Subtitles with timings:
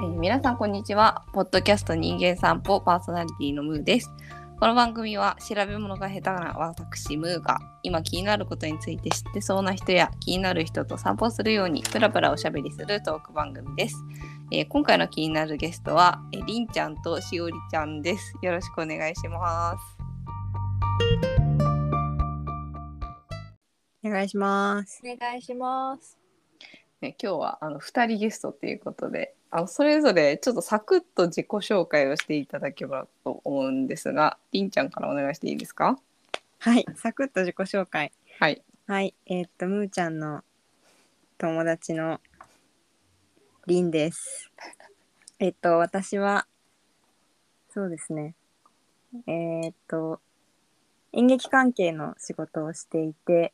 [0.00, 1.24] えー皆さんこんにちは。
[1.32, 4.08] ポッドキャスト人間散歩パーソナリティのムーです。
[4.60, 13.96] この番組は調べ物が下手な私ムーが今気になることについて知ってそうな人や気になる人と散歩するようにプラプラおしゃべりするトーク番組です。
[14.52, 18.34] えー今回の気になるゲストは、えーりんちゃんとしおりちゃんです。
[18.40, 19.98] よろしくお願いします。
[24.04, 25.02] お願いします。
[25.04, 26.16] お願いします。
[27.00, 35.98] ね、今日はあの2人ゲストっていうことであのそれぞれちょっとサクッと自己紹介をしていただければと思うんですがりんちゃんからお願いしていいですか？
[36.58, 38.12] はい、サクッと自己紹介。
[38.38, 40.42] はいはい、えーっと、むーちゃんの
[41.36, 42.20] 友達の
[43.66, 44.50] りんです。
[45.38, 46.46] えっと、私は、
[47.68, 48.34] そうですね。
[49.26, 50.22] えーっと、
[51.12, 53.52] 演劇関係の仕事をしていて、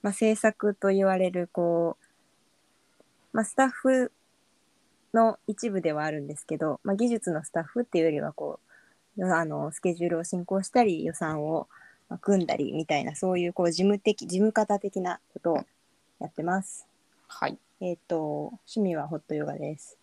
[0.00, 2.96] まあ、制作と言われる、こう、
[3.36, 4.10] まあ、スタッフ
[5.14, 8.60] の一部ではあるんですけど、まあ、技術のスタッフっていうよりは、こ
[9.16, 11.68] う、あの、スケジュールを進行したり、予算を
[12.08, 15.64] まあ組んだりみたいなそういうこう事務的事務方的なことを
[16.20, 16.86] やってます。
[17.26, 19.98] はいえっ、と趣味はホットヨガです。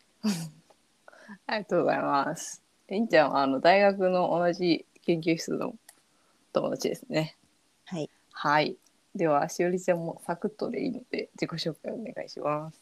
[1.48, 5.74] ありがとうございますりんちゃんはあの大学の同じ研究室の
[6.52, 7.38] 友達ですね
[7.86, 8.10] はい。
[8.32, 8.76] はい
[9.16, 12.82] ではしおりちゃんもサクッとでいいので自己紹介お願いします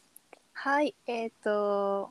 [0.53, 2.09] はい、えっ、と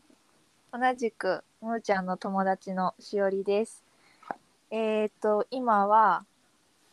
[0.70, 3.82] 同じくむーちゃんの友達のしおりです。
[4.70, 6.26] えっ、と今は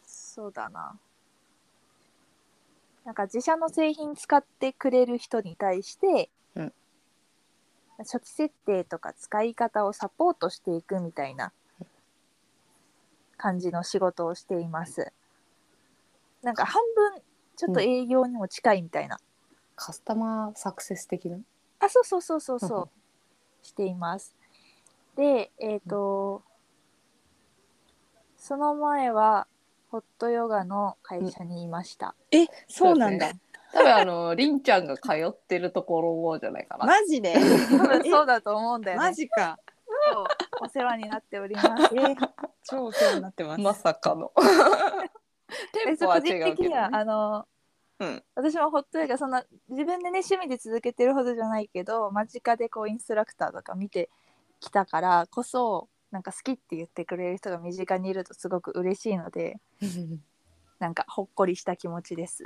[0.05, 0.97] そうだな。
[3.03, 6.73] なんか自社の製品使ってくれる人に対して、うん
[7.97, 11.53] 初期設定とか使い方をサポートしていくみたいな
[13.37, 15.13] 感じの仕事をしています。
[16.43, 17.21] なんか半分
[17.55, 19.17] ちょっと営業にも近いみたいな。
[19.77, 21.37] カスタマーサクセス的な？
[21.79, 22.89] あ、そうそうそうそうそう。
[23.65, 24.35] しています。
[25.15, 26.43] で、えっ、と、
[28.37, 29.47] その前は、
[29.89, 32.15] ホットヨガの会社にいました。
[32.31, 33.31] えそうなんだ。
[33.73, 37.33] 多分あのりんちゃんが通ってるところじゃないかな、マジで？
[37.33, 39.05] 多分そうだと思うんだよね。
[39.07, 39.57] マジか。
[40.11, 40.25] そう
[40.65, 41.67] お世話になっております。
[41.67, 42.29] えー、
[42.63, 43.61] 超お世話になってます。
[43.61, 44.31] まさかの
[45.85, 47.47] テンえポは個人違うけど、ね的には、、あの、
[47.99, 48.23] うん。
[48.35, 54.09] 私もホットヨガそんな自分でね趣味で続けてるほどじゃないけど間近でこうインストラクターとか見て
[54.59, 59.59] きたからこそなんか好きって言ってくれる人が身近にいるとすごく嬉しいので
[60.79, 62.43] なんかほっこりした気持ちです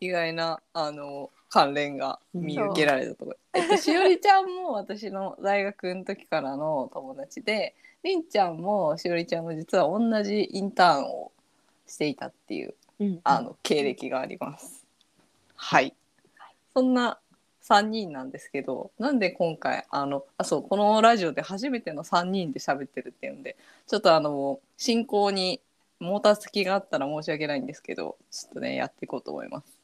[0.00, 3.30] 意外なあの関連が見受けられたとこ。
[3.30, 11.32] ろ、えっと、しおりちゃんも私の大学の時からの友達でりんちゃんもしおりちゃんも実は同じインターンを
[11.86, 14.86] していたっていううんあの経歴があります。
[15.54, 15.94] はい。
[16.74, 17.18] そんな
[17.62, 25.60] 3人なんですけど、なんで今回あのあそうこのラジオで初めての3人で喋ってるっていうんで、ちょっとあの進行に
[25.98, 29.78] もたつきがあったら申し訳ないんですけど、ちょっとねやっていこうと思います。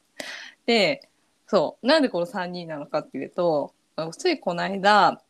[0.65, 1.09] で、
[1.47, 3.73] そうなんでこの3人なのかっていうと、
[4.17, 5.21] ついこの間。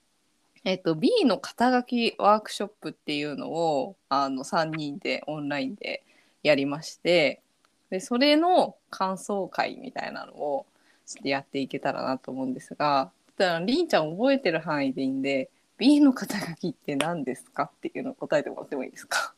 [0.66, 6.06] えっと、B の肩書きワークショップっていうのをあの3人でオンラインで
[6.44, 7.42] やりまして
[7.90, 10.66] でそれの感想会みたいなのを
[11.06, 19.34] ちょっとやっていけたらなと思うんですがだりんちゃん覚えてる範囲でいいんで B の肩書きって何ですかっていうのを答えてもらってもいいですか？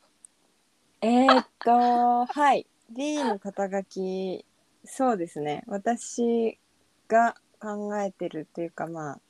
[1.00, 2.66] えーっとはい。
[2.90, 4.44] B の肩書き
[4.84, 5.64] そうですね。
[5.66, 6.58] 私
[7.08, 9.20] が考えてるというかまあ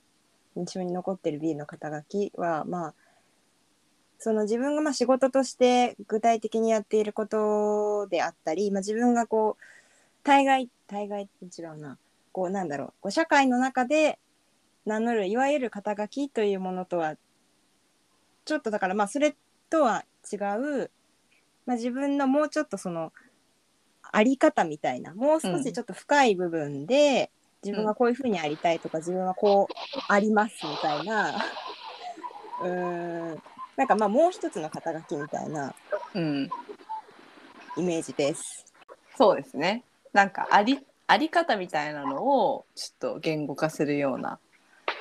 [0.57, 2.95] 印象に残ってる B の肩書きはまあ
[4.19, 9.63] その自分がまあ仕事として具体的にやっていることであったり、まあ、自分がこう
[10.25, 11.99] 対外対外違うな。
[12.33, 12.93] こうなんだろう。
[13.01, 14.19] こう社会の中で
[14.85, 17.17] 名乗るいわゆる肩書きというものとは
[18.45, 19.35] ちょっとだからまあそれ
[19.69, 20.91] とは違う、
[21.67, 23.13] まあ、自分のもうちょっとその
[24.13, 27.31] あり方みたいなもう少しちょっと深い部分で、
[27.63, 31.35] 自分がこういうふうにありたいとか、自分はこうありますみたいな。
[32.63, 33.43] うーん
[33.77, 35.75] なんかまあもう一つの肩書きみたいな
[36.15, 36.51] うん
[37.77, 38.65] イメージです。
[39.17, 44.39] そうですねなんかありあり方みたいなのをちょっと言語化するような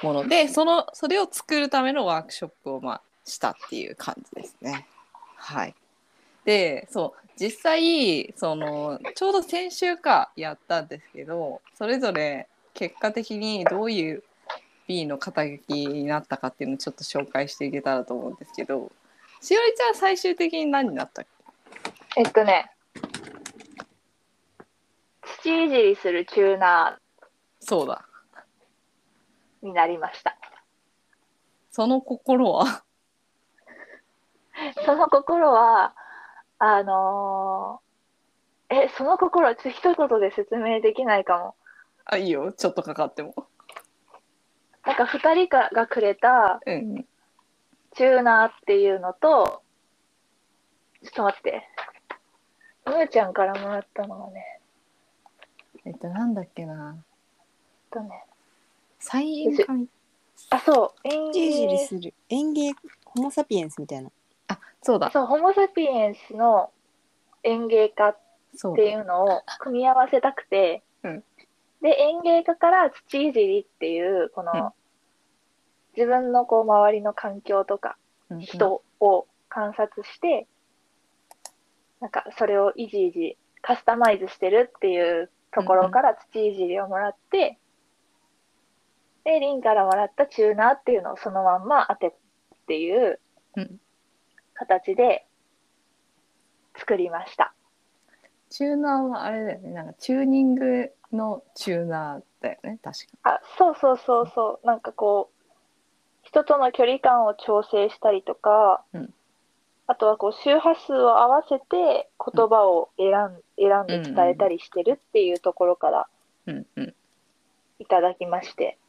[0.04, 4.86] ものでそのそれを作るためのワークショップをまあしたっていう感じですね。
[5.36, 5.76] はい、
[6.44, 14.24] でそう実際そのちょうど先週かやったんですけどそれぞれ結果的にどういう
[14.88, 18.92] B の肩書きになったかっていうのをちょっと紹介していけたらと思うんですけど
[19.42, 21.24] しおりちゃん最終的に何になった？
[21.24, 21.26] っ
[22.14, 22.72] けえっとね
[25.42, 27.00] 土いじりするチューナ
[27.60, 28.06] そうだ
[29.62, 30.38] になりました。
[31.72, 32.84] その心は？
[34.86, 35.96] その心は、
[36.60, 41.56] あのーえ、その心はちょっと一言で説明できないかも。
[42.06, 42.52] あ、いいよ。
[42.54, 43.34] ちょっとかかっても。
[44.86, 47.06] なんか二人ががくれたうん。
[47.96, 49.64] チューナーっていうのと、
[51.02, 51.68] ちょっと待って。
[52.86, 54.60] むーちゃんからもらったのがね、
[55.86, 56.98] えっと、なんだっけな。
[56.98, 57.04] えっ
[57.92, 58.26] とね、
[59.00, 59.88] 菜園館。
[60.50, 62.74] あ、そう、園じりじする園芸
[63.06, 64.12] ホモ・サピエンスみたいな
[64.50, 65.10] あ、そうだ。
[65.12, 66.70] そう、ホモ・サピエンスの
[67.44, 68.18] 園芸家っ
[68.56, 68.84] そうだ。
[68.84, 70.85] ていうのを組み合わせたくて、うん
[71.82, 74.70] で、園芸家から土いじりっていう、この、うん
[75.96, 77.98] 自分のこう周りの環境とか
[78.30, 80.46] うんうん人を観察して、
[82.02, 87.58] なんかそれをいじいじカスタマイズしてるっていうところから土いじりをもらって、
[89.24, 92.14] で、リンからもらったチューナーっていうのをそのまんま当てっ
[92.68, 93.20] ていう
[93.56, 93.80] うん
[94.54, 95.26] 形で
[96.78, 97.54] 作りました。
[98.50, 99.72] チューナーはあれだよね。
[99.72, 102.80] なんかチューニングのチューナーだよね。
[102.84, 103.36] 確か。
[103.36, 104.68] あ、そうそうそうそう。
[104.68, 105.44] なんかこう、
[106.24, 109.14] 人との距離感を調整したりとか、うん
[109.88, 116.08] あとはこう周波数を合わせて言葉を選ん選んで伝えたりしてるっていうところから
[116.48, 116.96] うんうん。
[117.78, 118.80] いただきまして。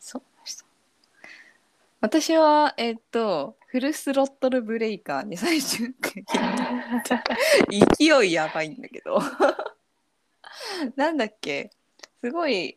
[0.00, 0.64] そうでした。
[2.00, 6.24] 私は、えっと、フルスロットルブレイカーに最終回
[7.98, 9.18] 勢いやばいんだけど。
[10.96, 11.70] なんだっけ？
[12.26, 12.76] すごい、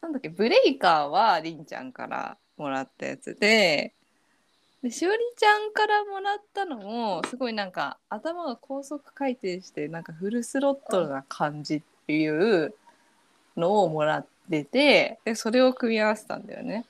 [0.00, 3.94] なんだっけブレイカーはりんちゃんからもらったやつで、
[4.82, 12.74] でしおりちゃんからもらったのもすごいなんか頭が高速回転してなんかフルスロットルな感じっていう
[13.56, 16.84] のをもらっててでそれを組み合わせたんだよね。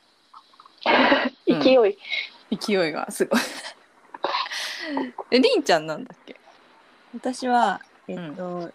[1.49, 1.61] うん。
[1.61, 1.73] 勢
[2.51, 2.57] い。
[2.57, 3.41] 勢いがすごい。
[5.33, 6.35] えりんちゃんなんだっけ？
[7.13, 8.73] 私はえっと、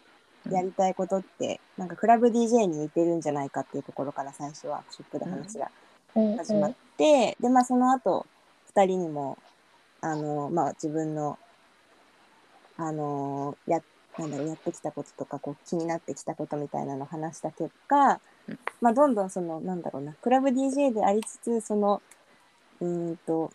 [0.50, 5.70] やりたいことって、なんかクラブ DJ に似てるんじゃないかっていうところから最初ワークショップで話が
[6.38, 8.26] 始まって、でまあその後
[8.74, 9.38] 2人にも
[10.02, 11.38] あのまあ自分の
[12.76, 13.80] あのや
[14.18, 18.58] なんだろうやってきたこととかこう気になってきたことみたいなのを話した結果、うん。
[18.80, 22.02] まあどんどんそのなんだろうなクラブ DJ でありつつその
[22.80, 23.52] うーんと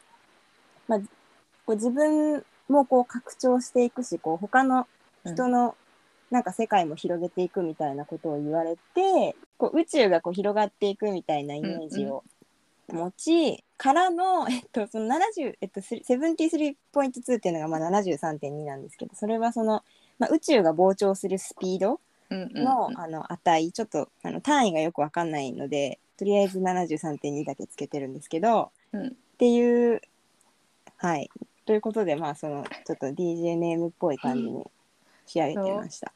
[0.87, 0.99] まあ
[1.65, 4.87] こう自分もこう拡張していくしこう他の
[5.25, 5.75] 人の
[6.29, 12.23] なんか世界も広げていくみたいなことを言われて、こう宇宙がこう広がっていくみたいなイメージを
[12.89, 19.83] 持ち、からの、えっと、その70、えっと、73.2っていうのがまあ73.2なんですけど、それはその、
[20.19, 21.99] まあ、宇宙が膨張するスピード
[22.31, 30.01] の,、あの値、ちょっとあの単位がよくわかんないので、とりあえず73.2だけつけてるんですけど、うんっていう、
[30.95, 31.29] はい。
[31.67, 34.65] ということで、まあ、その、ちょっと DJ ネームっぽい感じに
[35.27, 36.11] 仕上げてました。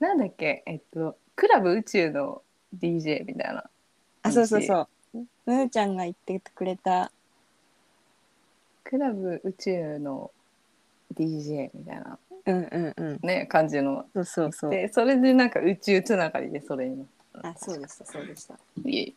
[0.00, 0.64] なんだっけ？
[0.66, 2.42] えっとクラブ宇宙の
[2.76, 3.70] DJ みたいな
[4.22, 4.88] あ、そうそうそう。
[5.46, 7.10] むーちゃんが言ってくれた、
[8.84, 10.30] クラブ宇宙の
[11.14, 12.18] DJ みたいな。
[12.46, 13.18] うんうんうん。
[13.22, 14.06] ね感じの。
[14.14, 14.70] そうそうそう。
[14.70, 17.06] でそれでなんか宇宙つながりでそれに。
[17.42, 18.58] あ、そうでした、そうでした。
[18.84, 19.14] いえ。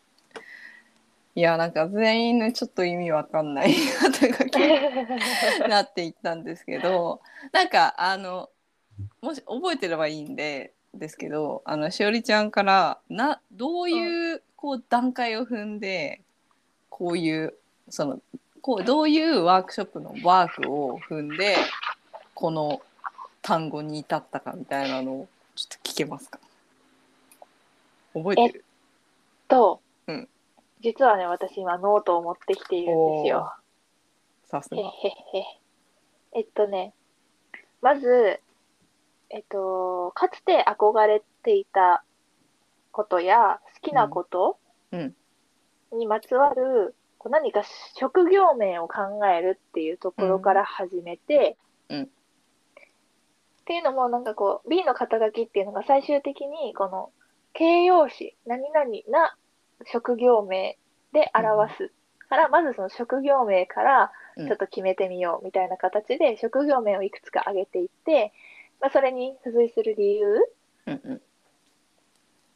[1.35, 3.73] いやなんか全員のちょっと意味わかんない。
[4.01, 7.21] 肩書きになっていったんですけど。
[7.51, 8.49] なんかあの
[9.21, 16.19] もし覚えてればいいんでですけどあのしおりちゃんからなどういうこう段階を踏んで
[16.89, 17.53] こういう
[17.87, 18.19] その
[18.59, 21.55] こうどういうワークショップのワークを踏んで
[22.33, 22.81] この
[23.41, 26.41] 単語に至ったかみたいなのをちょっと聞けますか？
[28.13, 28.65] 覚えてる？
[29.47, 30.27] と、うん。
[30.81, 33.53] 実はね、私今ノートを持ってきているんですよ。
[34.43, 34.77] さすが。
[34.77, 34.91] へへへ。
[36.33, 36.91] えっとね、
[37.81, 38.41] まず、
[39.29, 42.03] えっと、かつて憧れていた
[42.91, 44.57] ことや好きなこと
[44.91, 45.15] うん。
[45.91, 47.63] にまつわる、こう何か
[47.95, 51.57] 職業名を考えるっていうところから始めて、
[51.89, 52.03] うん。
[52.03, 52.05] っ
[53.65, 57.11] ていうのもなんかこう B の肩書きっていうのが最終的にこの
[57.53, 59.35] 形容詞何々な
[59.85, 60.77] 職業名
[61.13, 61.91] で表す
[62.29, 64.47] から、まずその職業名からうん。
[64.47, 68.31] ちょっと決めてみようみたいな形で職業名をいくつか挙げていって、
[68.79, 70.25] まあ、それに付随する理由
[70.85, 71.21] うんうん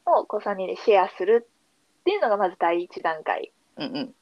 [0.06, 1.48] をこう3人でシェアする
[2.02, 3.52] っていうのがまず第一段階。
[3.78, 4.14] うんうん。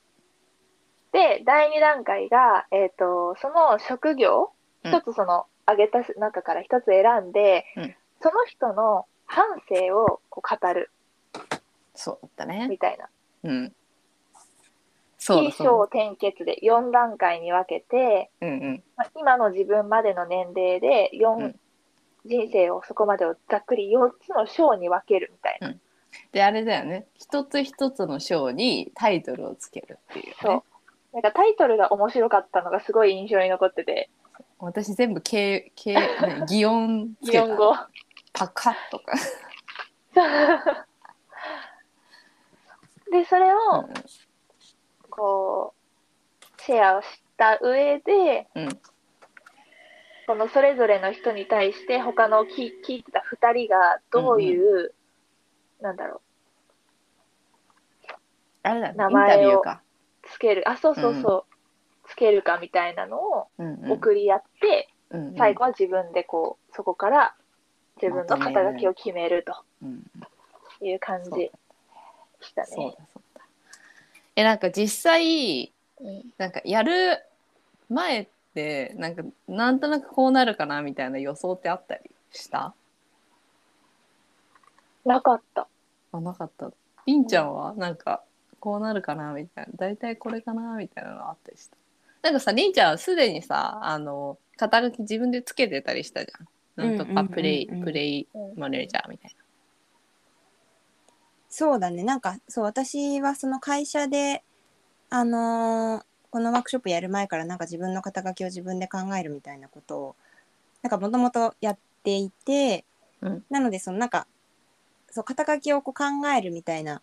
[1.12, 4.52] で、第二段階が、えっ、と、その職業、
[4.84, 4.92] うん。
[4.92, 7.96] 一つその、挙げた中から一つ選んで、うん。
[8.22, 10.92] その人の半生をこう語る。
[11.96, 12.68] そうだったね。
[12.70, 13.10] みたいな。
[13.44, 13.74] うん。
[15.18, 18.84] そうだ起承そう転結で4段階に分けて、だうんうん。
[18.96, 21.56] まあ、今の自分までの年齢で4、うん
[22.26, 25.76] 人生をそこまでをざっくり4つの章に分けるみたいな。
[26.32, 27.08] であれだよね。
[27.16, 30.36] 一つ一つの章にタイトルをつけるっていうね。
[30.42, 30.64] そう。
[31.14, 34.10] なんかタイトルが面白かったのがすごい印象に残ってて、
[34.60, 37.46] 私全部形形何擬音つけた。
[37.46, 37.76] 擬音語。
[38.34, 39.14] パカッとか。
[43.12, 43.90] で、それうを
[45.10, 45.74] こ
[46.58, 48.82] う、シェアをした上で、んうん
[50.32, 54.94] このそれぞれの人に対して他の聞聞いてた2人がどういう、
[55.82, 56.22] なんだろ
[58.64, 59.62] あれだ名前を
[60.24, 61.46] つける、あ、そうそうそ
[62.06, 63.92] う、つけるかみたいなのをうんうん。
[63.92, 65.36] 送り合って、うんうん。
[65.38, 67.36] 最後は自分でこう、そこから
[68.02, 70.02] 自分の肩書きを決めるとうん
[70.82, 71.52] いう感じ
[72.40, 72.96] したそうね。
[74.38, 76.24] えなんか実際うん。
[76.38, 77.22] なんかやる
[77.90, 82.74] 前ってなんかなんとなくこうなるかなみたいな予想ってあったりした？
[85.06, 85.68] なかった。
[86.12, 86.70] あなかった。
[87.06, 87.74] りんちゃんは？
[87.76, 88.24] なんか
[88.60, 89.72] こうなるかなみたいな。
[89.76, 91.78] 大体これかなみたいなのあったりした？
[92.24, 96.48] なんかさりんちゃんはすでにさあの肩書き自分でつけてたりしたじゃん。
[96.76, 97.26] なんとかうんうんうん。
[97.26, 98.28] うんプレイプレイ
[98.58, 99.36] マネージャーみたい
[101.50, 102.04] そうだね。
[102.04, 104.44] なんかそう私はその会社で
[105.10, 110.16] あのーこのワークショップやる前からなんか自分の肩書きを自分で考えるみたいなことを
[110.82, 112.86] なんかもともとやっていて、
[113.22, 113.46] うん。
[113.50, 114.26] なのでそのなんか
[115.12, 117.02] そう肩書きをこう考えるみたいな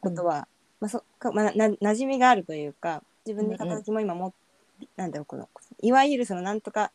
[0.00, 0.48] ことは、
[0.80, 4.32] まあそかまあ、な馴染みがあるというか自分で肩書きも今も、
[4.96, 5.48] なんだろうこの
[5.82, 6.92] いわゆるそのなんとか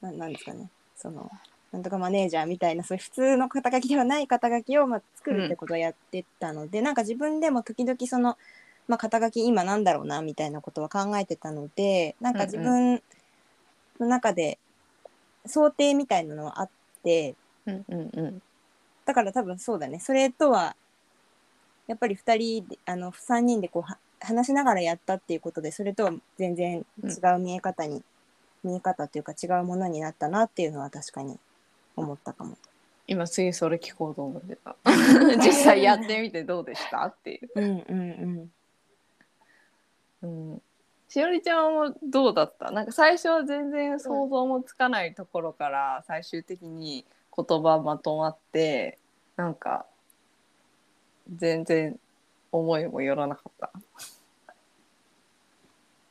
[0.00, 0.70] ななんですかね。
[0.96, 1.30] その
[1.72, 8.38] なんとかマネージャーみたいなそういう普通の肩書きではない肩書きをまあ作るってことをやってたので、なんか自分でも時々その、
[8.86, 13.02] まあ、肩書き今なんだろうなみたいなことは考えてたのでなんか自分
[13.98, 14.58] の中で
[15.46, 16.70] 想定みたいなのはあっ
[17.02, 17.34] て
[17.66, 18.42] なうんうんうん。
[19.04, 20.00] だから多分そうだね。
[20.00, 20.76] それとは
[21.86, 28.02] やっぱり2人であの3人でこうは話しながらやったっていうことでそれとは全然違う見え方に、
[28.62, 31.38] 見え方というか違うものになったなっていうのは確かに
[31.96, 32.56] 思ったかも。
[33.06, 34.76] 今次それ聞こうと思ってた。
[35.44, 37.50] 実際やってみてどうでしたっていう。
[37.54, 38.02] うんうんう
[38.42, 38.52] ん
[40.24, 40.62] うん
[41.08, 42.70] しおりちゃんはどうだった？
[42.70, 47.04] なんか最初は全然想像もつかないところから最終的に
[47.36, 48.98] 言葉まとまって
[49.36, 49.86] なんか
[51.36, 51.98] 全然
[52.50, 53.70] 思いもよらなかった？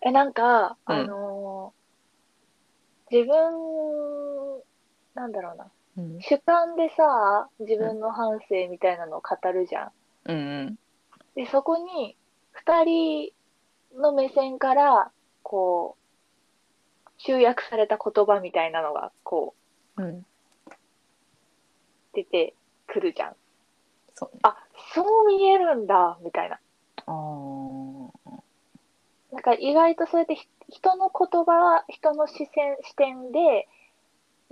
[0.05, 1.83] え、なんか、うんあのー
[3.15, 4.61] 自分、
[5.13, 5.67] なんだろうな。
[5.97, 9.91] うん主観でさ、自分の反省みたいなのを語るじゃん。
[10.25, 10.79] うん
[11.35, 12.17] で、そこに、
[12.51, 13.33] 二人
[13.95, 19.55] の目線から、こう、集約された言葉みたいなのが、こ
[19.97, 20.25] う、うん
[22.13, 22.53] 出て
[22.85, 23.35] くるじゃん。
[24.13, 24.39] そうね。
[24.43, 24.55] あ、
[24.93, 26.59] そう見えるんだ、みたいな。
[29.31, 33.67] なんか意外とそうやってひ人の言葉、人の視線、視点で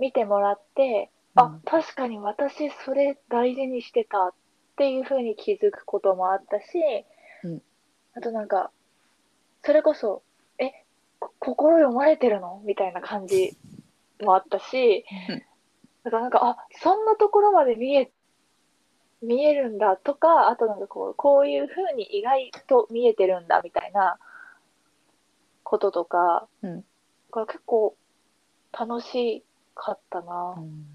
[0.00, 4.32] 見てもらって、あうん、確かに私それ大事にしてたっ
[4.76, 6.64] ていうふうに気づくこともあったし、
[7.44, 7.62] うん
[8.14, 8.70] あとなんか、
[9.64, 10.22] それこそ、
[10.58, 10.70] え、
[11.18, 12.60] こ心読まれてるの？
[12.64, 13.56] みたいな感じ
[14.20, 15.42] もあったしうん、
[16.04, 18.10] だからなんか、あ、そんなところまで見え、
[19.22, 24.18] 見えるんだとか、あとなんかこう、こういうふうに意外と見えてるんだみたいな
[25.62, 26.84] こととか、うん
[27.30, 27.96] が結構
[28.78, 29.42] 楽し
[29.74, 30.54] かったな。
[30.58, 30.86] うん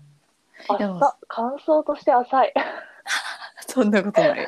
[1.27, 2.53] 感想として浅い。
[3.67, 4.45] そんなことない。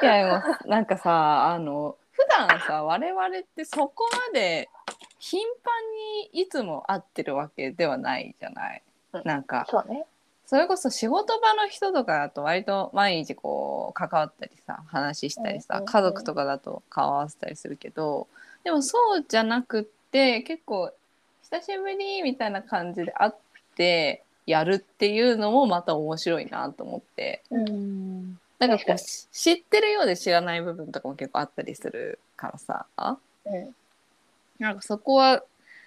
[0.00, 4.68] いやでもなんかさあの普段さ我々ってそこまで
[5.18, 8.82] 頻繁にいつも会ってるわけではないじゃない？
[9.12, 9.22] うん。
[9.24, 10.04] なんかそうね。
[10.46, 18.28] それこそ仕事場の人とかだと割と毎日こう関わったりさ話したりさうんうんうん家族とかだと顔合わせたりするけど
[18.62, 20.92] でもそうじゃなくって結構
[21.42, 23.32] 久しぶりみたいな感じで会っ
[23.74, 27.42] てやるっていうのもまた面白いなと思って。
[27.50, 32.86] うんなんかこうし知ってるようで知らない部分とかも結構あったりするからさ。
[32.98, 33.74] うん。
[34.58, 35.42] なんかそこは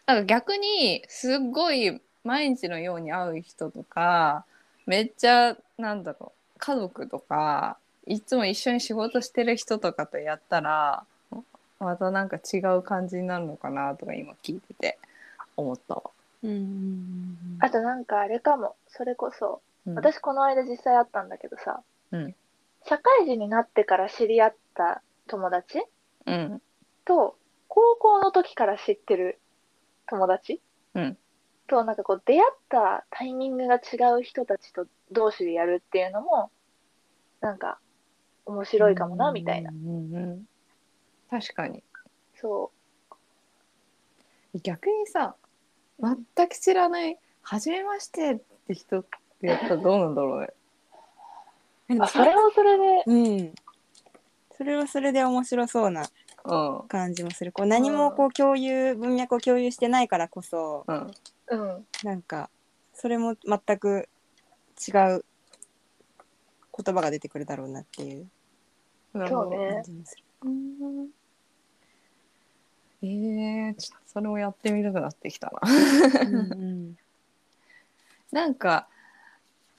[0.06, 4.46] なんか逆にすっごい毎日のように会う人とか
[4.86, 11.04] めっちゃなんだろう家族とかいつも一緒に仕事してる人とかとやったら
[11.80, 14.98] またなんか違う感じになるのかなとか今聞いてて
[15.56, 16.04] 思ったわ。
[16.44, 17.38] うんうん。
[17.60, 18.76] あとなんかあれかも。
[18.90, 21.82] それこそうん、私この間実際会ったんだけどさ、
[22.12, 22.36] うん
[22.88, 25.84] 社会人になってから知り合った友達？
[26.26, 26.62] うん。
[27.06, 29.40] と高校の時から知ってる
[30.08, 30.62] 友達、
[30.94, 31.18] うん。
[31.68, 36.50] となんかこう出会ったタイミングが違う人たちと同士でやるっていうのも
[37.42, 37.78] なんか
[38.46, 40.46] 面白いかもなみたいな、うんうんうん。
[41.30, 41.84] 確かに。
[42.40, 42.72] そ
[44.64, 45.36] 逆にさ
[46.00, 49.06] 全く知らない「初めまして」って人っ
[49.42, 50.54] てやったらどうなんだろうね。
[51.90, 53.04] うでもあそれもそれで。
[53.06, 53.14] う
[53.44, 53.56] ん。
[54.58, 56.04] それはそれで面白そうな
[56.46, 56.88] うん。
[56.88, 57.52] 感じもする。
[57.52, 61.12] こう何もこう共有文脈を共有してないからこそうん。
[61.50, 62.50] うんなんか
[62.94, 64.10] それも全く
[64.88, 65.26] 違う
[66.84, 68.28] 言葉が出てくるだろうなっていう
[69.14, 69.74] なるほどそうね。
[69.76, 70.24] 感じもする。
[70.44, 71.10] うん
[73.04, 75.62] えー、ちょっとそれもやってみたくなってきたな。
[76.24, 76.98] うん。
[78.32, 78.88] なんか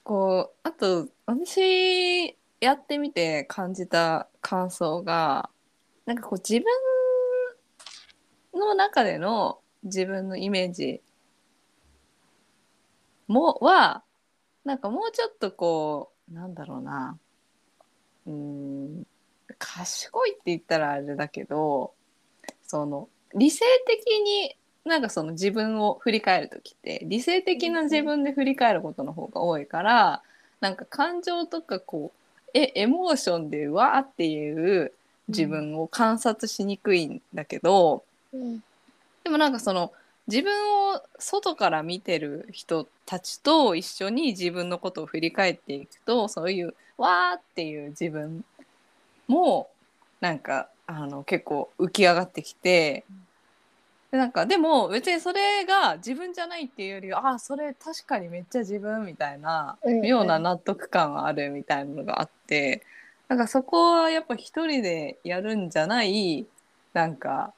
[0.03, 5.51] こうあと私やってみて感じた感想が
[6.07, 6.65] なんかこう自分
[8.59, 11.01] の中での自分のイメージ
[13.27, 14.01] もは
[14.65, 17.19] なんかもうちょっとこうなんだろうな。
[18.25, 19.03] うん
[19.59, 21.93] 賢いって言ったらあれだけど
[22.65, 30.23] その理性的になんかその自分を振り返る時って理性的な自分で振り返ることの方が多いから
[30.61, 34.91] なんか感情とかこうえエモーションでわーっていう
[35.27, 38.63] 自分を観察しにくいんだけど、うん。
[39.23, 39.91] でもなんかその
[40.27, 40.51] 自分
[40.93, 48.43] を外から見てる人たちと一緒に自分のことを振り返っていくとそういうわーっていう自分
[49.27, 49.69] も
[50.21, 53.05] なんかあの結構浮き上がってきて
[54.11, 62.83] でなんかでも別にそれが自分じゃないっていうよりはあそれ確かにめっちゃ自分みたいなうんような納得感はあるみたいなのがあって
[63.27, 66.47] なんかそこはやっぱ一人でやるんじゃない
[66.93, 67.53] なんか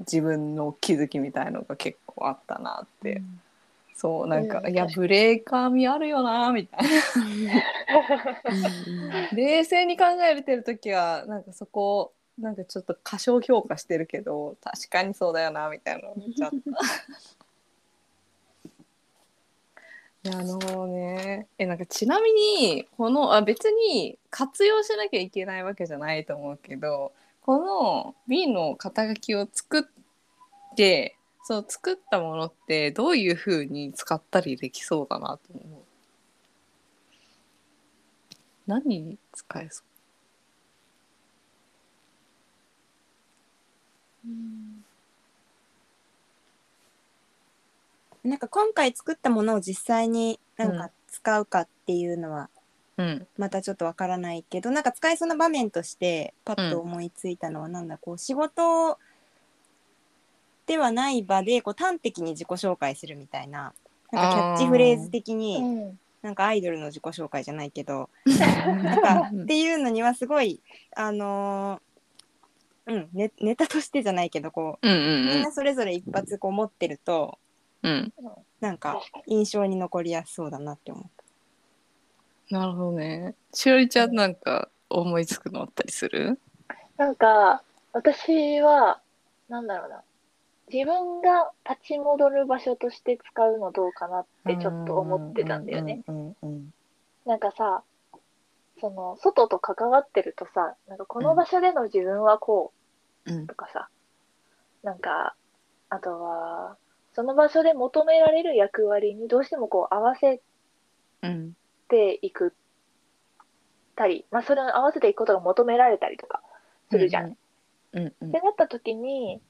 [0.00, 3.22] 自分の気づきみたいのが結構あったなって、
[3.94, 4.88] そうなんか、いやうん。
[4.88, 6.88] 確かブレーカー味あるよなみたいな。
[9.32, 16.58] 冷静に考えてる時はなんかそこなんかちょっと過小評価してるけど確かにそうだよなみたいな のめっちゃあった。
[20.22, 35.82] いやあのねえなんかちなみにこのあ別に活用しなきゃいけないわけじゃないと思うけどこの B の肩書きを作ってそう作ったものってどういうふうに使ったりできそうだなと思う？
[38.66, 39.89] 何に使えそう？
[48.22, 52.50] なんか今回作ったものを実際になんか使うかっていうのは
[52.98, 53.26] うん。
[53.38, 58.98] またちょっとわからないけどなんか使えそうな場面としてパッと思いついたのはなんだこう仕事
[60.66, 63.72] ではない場でこう端的に自己紹介するみたいな
[64.12, 68.10] なんかキャッチフレーズ的うにんなんかアイドルの自己紹介じゃないけど
[68.82, 70.60] なんかっていうのにはすごい
[70.94, 71.89] あのー
[72.86, 75.26] うんネネタとしてじゃないけどこうんううん。
[75.26, 77.38] みんなそれぞれ一発こう持ってると
[77.82, 78.12] うん。
[78.60, 81.04] なんか印象に残りやすそうだなって思っ
[82.48, 82.56] た。
[82.56, 83.34] なるほどね。
[83.54, 86.38] しおりちゃんなんか思いつくのあったりする？
[86.96, 87.62] なんか
[87.92, 89.00] 私は
[89.48, 90.02] なんだろうな。
[90.72, 96.02] 自分が立ち戻る場所として使うのどうかなってちょっと思ってたんだよね。
[96.06, 96.72] うんうんうん。
[97.26, 97.82] なんかさ
[98.80, 102.72] その外と関わってるとさなんかこの場所での自分はこ
[103.26, 103.44] うん。
[103.44, 103.88] うとかさ、
[104.82, 105.34] なんか
[105.90, 106.76] あとは
[107.12, 110.40] その場所で求められる役割にどうしてもこう合わせ
[111.22, 111.52] うん。
[111.88, 112.54] ていく
[113.96, 116.40] たり、まあ、それを合わせていくことが求められたりとか
[116.90, 117.36] するじゃん。
[117.92, 118.28] うんうん。
[118.28, 119.42] ってなった時に、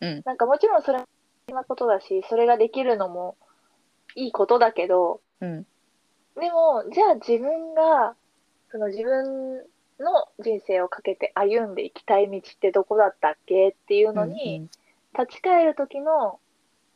[0.00, 0.22] うん。
[0.24, 1.02] なんかもちろんそれ
[1.52, 3.36] なことだしそれができるのも
[4.14, 5.66] いいことだけどうん。
[6.38, 8.14] でもじゃあ自分が
[8.70, 9.58] その自分
[10.00, 14.68] の人生をかけて歩んでいきたい道ってどこだったっけっていうのに、
[15.18, 16.38] 立ち返る時の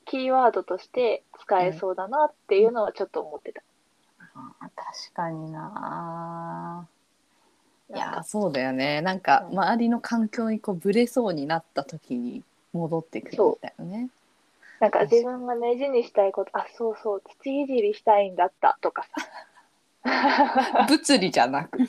[0.04, 3.62] キーワードとして使えそうだなっていうのはちょっと思ってた。
[4.34, 6.86] あー確かにな。
[7.94, 9.00] いやそうだよね。
[9.00, 9.58] なんかうん。
[9.58, 14.10] 周りの環境にこうブレそうになった時に戻ってくるみたいなね。
[14.80, 19.10] なんか自分が大事にしたいこと、あ、そうそう、土いじりしたいんだったとかさ。
[20.88, 21.78] 物理じゃなく。
[21.78, 21.88] 物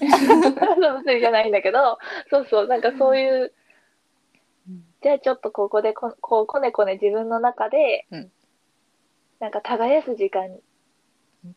[1.06, 1.97] 理じゃないんだけど、
[2.30, 3.54] そうそう、なんかそういう、
[4.69, 4.84] うん。
[5.02, 8.32] じゃあちょっとここでここうこねこね自分の中で、うん。
[9.39, 10.60] なんか耕す時間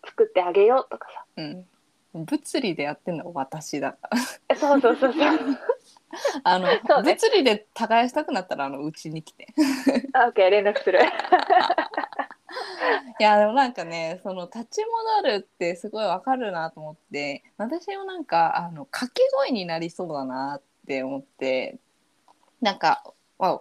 [0.07, 1.25] 作ってあげようとかさ。
[1.37, 1.67] うん。
[2.15, 3.93] 物理でやってんのは私だ。
[3.93, 5.23] からえそうそうそうそう。
[6.45, 6.81] あの、ね。
[7.03, 9.49] 物理で耕したくなったらあのうちに来て。
[10.13, 11.01] あ、オッケー、連絡する。
[13.19, 14.81] いやでもなんかねその立ち
[15.23, 21.79] 戻るってすごいわかるなと思って私もなんかあの掛け声になりそうだなって思って
[22.61, 23.05] なんか、
[23.39, 23.61] まあ、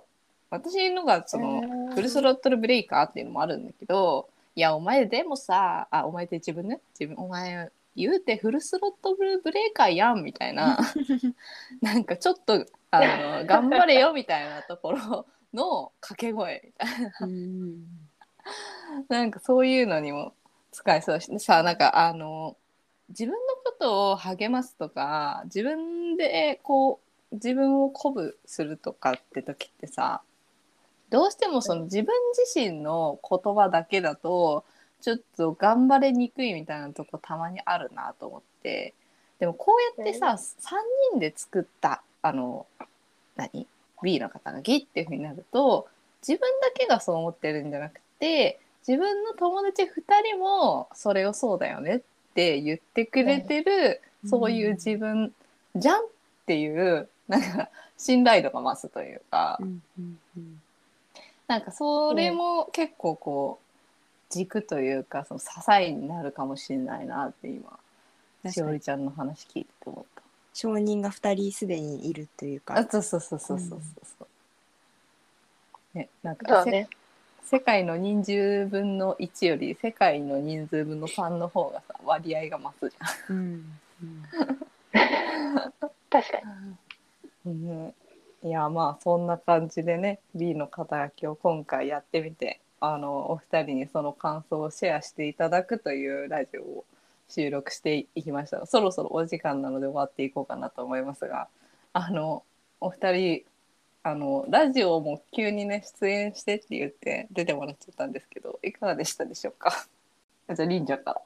[0.50, 10.80] 私のがそのフルスロットルブレイカーっていうのもあるんだけどいやお前でもさあお前って自分ね自分お前言うてフルスロットルブレイカーやんみたいな
[11.82, 13.00] なんかちょっとあ
[13.40, 17.10] の頑張れよみたいなところの掛け声みたいな。
[18.96, 20.34] う んなんかそういうのにも
[20.72, 22.56] 使えそうだしさなんかあの
[23.10, 27.00] 自分のことを励ますとか自分でこ
[27.32, 30.22] う自分を鼓舞するとかって時ってさ
[31.10, 34.64] どうしてもその自分自身の言葉だけだと
[35.02, 38.94] ちょっと頑張れにくいみたいなとこたまにあるなと思って。
[39.40, 40.76] でもこうやってさ3
[41.12, 42.66] 人で作ったあの
[43.36, 43.68] 何
[44.02, 45.88] ？B の肩書きっていうふうになると
[46.26, 49.88] 自分だけがそう思ってるんじゃなくて自分の友達2
[50.32, 52.02] 人もそれをそうだよねっ
[52.34, 55.34] て言ってくれてる、うんそういう自分
[55.76, 56.08] じゃんっ
[56.46, 60.62] ていうなんか信頼度が増すというか、うんうんうん。
[61.46, 67.78] なんかそれも結構こう軸というかその支えになるかもしれないなって今
[68.50, 70.22] しおりちゃんの話聞いてて思った。
[70.54, 72.78] 承認が二人すでにいるというか。
[72.78, 73.80] あそうそうそうそうそうそう。
[74.20, 74.26] そ
[75.96, 75.98] う。
[75.98, 76.88] ねなんかせそうね。
[77.44, 82.96] 世界の人数分の1より世界の人数分の3の方がさ割合が増すじ
[83.30, 83.38] うん。
[84.02, 84.24] うん。
[86.10, 86.44] 確かに。
[86.44, 86.78] ゃん。
[87.46, 87.94] うん、
[88.44, 96.86] いやまあそんな感じでね B の肩書きを今回やってみてあのお二人にその感想をシェアしていただくというラジオを
[97.30, 98.66] 収録していきました。
[98.66, 101.48] そろそろお時間なので終わっていこうかなと思いますが
[101.94, 102.44] あの
[102.80, 103.44] お二人
[104.06, 109.88] あのラジオも急にね出演してって言って出てもらっちゃったんですけどいかがでしたでしょうか？
[110.54, 111.22] じゃありんちゃんから。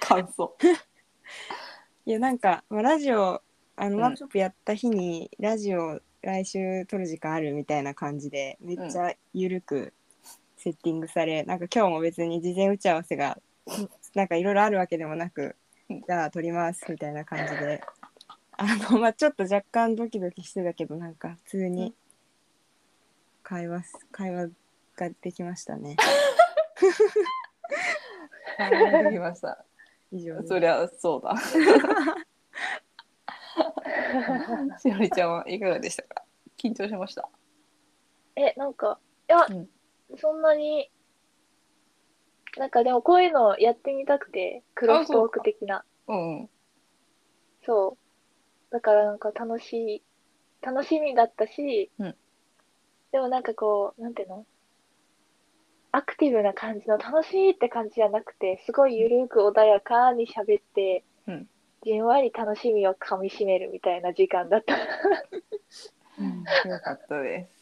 [0.00, 0.54] 感想。
[2.06, 3.42] いやなんか、まあ、ラジオ
[3.76, 4.02] あのうん。
[4.02, 9.94] ワークショップやった日に、ラジオ来週撮る時間あるみたいな感じでめっちゃゆるく
[10.58, 13.38] セッティングされ、なんか今日も別に事前打ち合わせが
[14.14, 15.56] なんかいろいろあるわけでもなく、
[15.88, 16.02] うん。
[16.02, 17.82] じゃあ撮りますみたいな感じで
[18.62, 21.94] あのまあちょっと若干ドキドキしてたけどなんか普通に
[23.42, 24.48] 会話す会話
[24.96, 25.96] ができましたね
[28.58, 28.68] は
[29.00, 29.64] いできました。
[30.12, 31.34] 以上ですそりゃそうだ。
[34.78, 36.24] しおりちゃんはいかがでしたか？
[36.58, 37.28] 緊張しました？
[38.36, 39.68] え、なんか、いや、うん
[40.18, 40.90] そんなに、
[42.58, 45.84] なんかでもこういうのやってみたくて、クロストーク的な。
[46.08, 46.50] うんうん。
[47.64, 47.99] そう。
[48.70, 50.02] だからなんか楽しい、
[50.62, 52.14] 楽しみだったし、うん。
[53.12, 54.46] でもなんかこう、なんていうの？
[55.92, 61.48] アクティブな感じの楽しいって感じじゃなくて、すごいゆるく穏やかに喋って、うん。
[61.82, 64.76] じんわり楽しみをかみしめるみたいな時間だった。
[66.18, 66.70] うん。
[66.70, 67.60] よかったです。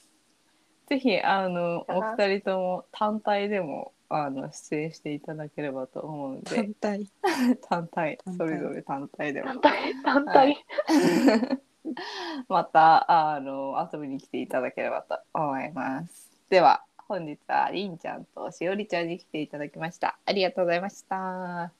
[0.88, 7.06] ぜひあのお二人とも単体でもあの出演していただければと思うので単体
[7.68, 10.64] 単体それぞれ単体でも単体、単体。
[12.48, 16.30] またあの遊びに来ていただければと思います。
[16.50, 20.18] では本日はりんちゃんとしおりちゃんに来ていただきました。
[20.26, 21.72] ありがとうございました。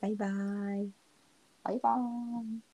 [0.00, 0.90] バイバイ
[1.64, 2.67] バイバーイ。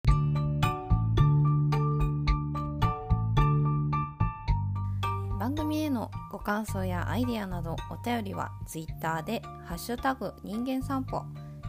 [5.45, 11.23] 番組へのご感想やアイデアなどお便りは Twitter で「ハッシュタグ人間散歩」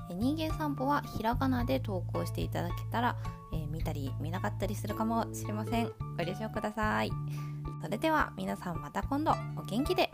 [0.10, 3.18] え人間散歩はひらがなで投稿していただけたら、
[3.52, 5.92] えー見たり見なかったりするかもしれません。
[6.18, 7.12] ご了承ください。
[7.82, 9.34] それでは皆さんまた今度。
[9.58, 10.10] お元気で。